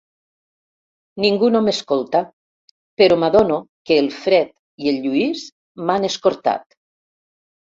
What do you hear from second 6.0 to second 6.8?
escortat.